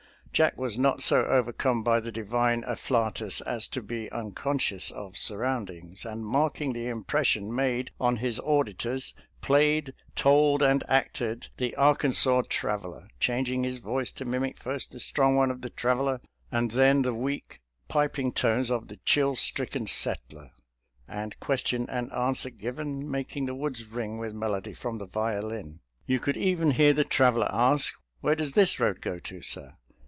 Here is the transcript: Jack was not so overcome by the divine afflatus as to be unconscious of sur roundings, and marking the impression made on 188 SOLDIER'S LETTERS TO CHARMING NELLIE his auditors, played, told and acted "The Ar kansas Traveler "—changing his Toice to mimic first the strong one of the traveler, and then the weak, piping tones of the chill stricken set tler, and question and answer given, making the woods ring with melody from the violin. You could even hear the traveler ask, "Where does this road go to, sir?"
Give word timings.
Jack 0.33 0.57
was 0.57 0.77
not 0.77 1.03
so 1.03 1.25
overcome 1.25 1.83
by 1.83 1.99
the 1.99 2.11
divine 2.11 2.63
afflatus 2.63 3.41
as 3.41 3.67
to 3.67 3.81
be 3.81 4.09
unconscious 4.13 4.89
of 4.89 5.17
sur 5.17 5.39
roundings, 5.39 6.05
and 6.05 6.25
marking 6.25 6.71
the 6.71 6.87
impression 6.87 7.53
made 7.53 7.91
on 7.99 8.13
188 8.13 8.35
SOLDIER'S 8.35 8.45
LETTERS 8.85 9.13
TO 9.41 9.45
CHARMING 9.47 9.51
NELLIE 9.51 9.69
his 9.69 9.93
auditors, 9.93 9.93
played, 9.93 9.93
told 10.15 10.63
and 10.63 10.83
acted 10.87 11.47
"The 11.57 11.75
Ar 11.75 11.95
kansas 11.97 12.47
Traveler 12.47 13.09
"—changing 13.27 13.65
his 13.65 13.81
Toice 13.81 14.13
to 14.13 14.23
mimic 14.25 14.57
first 14.57 14.93
the 14.93 15.01
strong 15.01 15.35
one 15.35 15.51
of 15.51 15.59
the 15.61 15.69
traveler, 15.69 16.21
and 16.49 16.71
then 16.71 17.01
the 17.01 17.13
weak, 17.13 17.59
piping 17.89 18.31
tones 18.31 18.71
of 18.71 18.87
the 18.87 18.97
chill 19.03 19.35
stricken 19.35 19.85
set 19.85 20.21
tler, 20.29 20.51
and 21.09 21.37
question 21.41 21.87
and 21.89 22.09
answer 22.13 22.49
given, 22.49 23.11
making 23.11 23.45
the 23.47 23.53
woods 23.53 23.83
ring 23.85 24.17
with 24.17 24.33
melody 24.33 24.73
from 24.73 24.97
the 24.97 25.05
violin. 25.05 25.81
You 26.07 26.19
could 26.21 26.37
even 26.37 26.71
hear 26.71 26.93
the 26.93 27.03
traveler 27.03 27.49
ask, 27.51 27.93
"Where 28.21 28.35
does 28.35 28.53
this 28.53 28.79
road 28.79 29.01
go 29.01 29.19
to, 29.19 29.41
sir?" 29.41 29.75